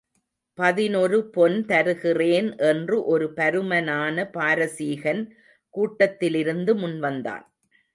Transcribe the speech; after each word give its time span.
பதினொரு 0.57 1.17
பொன் 1.29 1.65
தருகிறேன் 1.65 2.49
என்று 2.63 2.97
ஒரு 3.05 3.27
பருமனான 3.35 4.25
பாரசீகன் 4.33 5.23
கூட்டத்திலிருந்து 5.73 6.73
முன்வந்தான். 6.77 7.45